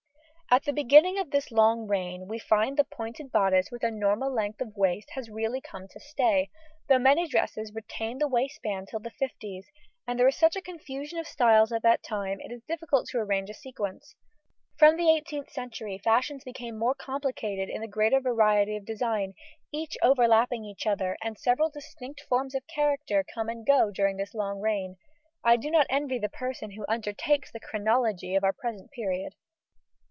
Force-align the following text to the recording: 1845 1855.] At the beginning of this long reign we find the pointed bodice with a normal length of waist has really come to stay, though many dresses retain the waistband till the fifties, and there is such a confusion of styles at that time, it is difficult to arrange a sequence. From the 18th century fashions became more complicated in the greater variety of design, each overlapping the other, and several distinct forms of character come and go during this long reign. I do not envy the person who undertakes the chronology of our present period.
1845 0.51 0.51
1855.] 0.51 0.59
At 0.59 0.75
the 0.75 0.83
beginning 0.83 1.19
of 1.21 1.31
this 1.31 1.49
long 1.55 1.87
reign 1.87 2.27
we 2.27 2.37
find 2.37 2.75
the 2.75 2.83
pointed 2.83 3.31
bodice 3.31 3.71
with 3.71 3.83
a 3.83 3.89
normal 3.89 4.29
length 4.29 4.59
of 4.59 4.75
waist 4.75 5.11
has 5.11 5.29
really 5.29 5.61
come 5.61 5.87
to 5.87 5.97
stay, 5.97 6.49
though 6.89 6.99
many 6.99 7.25
dresses 7.25 7.73
retain 7.73 8.17
the 8.17 8.27
waistband 8.27 8.89
till 8.89 8.99
the 8.99 9.11
fifties, 9.11 9.67
and 10.05 10.19
there 10.19 10.27
is 10.27 10.35
such 10.35 10.57
a 10.57 10.61
confusion 10.61 11.17
of 11.17 11.25
styles 11.25 11.71
at 11.71 11.81
that 11.83 12.03
time, 12.03 12.41
it 12.41 12.51
is 12.51 12.61
difficult 12.67 13.07
to 13.07 13.17
arrange 13.17 13.49
a 13.49 13.53
sequence. 13.53 14.17
From 14.77 14.97
the 14.97 15.03
18th 15.05 15.49
century 15.49 15.97
fashions 15.97 16.43
became 16.43 16.77
more 16.77 16.95
complicated 16.95 17.69
in 17.69 17.79
the 17.79 17.87
greater 17.87 18.19
variety 18.19 18.75
of 18.75 18.83
design, 18.83 19.33
each 19.71 19.97
overlapping 20.03 20.63
the 20.63 20.89
other, 20.91 21.15
and 21.23 21.37
several 21.39 21.69
distinct 21.69 22.19
forms 22.27 22.53
of 22.55 22.67
character 22.67 23.23
come 23.33 23.47
and 23.47 23.65
go 23.65 23.89
during 23.89 24.17
this 24.17 24.33
long 24.33 24.59
reign. 24.59 24.97
I 25.45 25.55
do 25.55 25.71
not 25.71 25.87
envy 25.89 26.19
the 26.19 26.27
person 26.27 26.71
who 26.71 26.83
undertakes 26.89 27.53
the 27.53 27.61
chronology 27.61 28.35
of 28.35 28.43
our 28.43 28.51
present 28.51 28.91
period. 28.91 29.35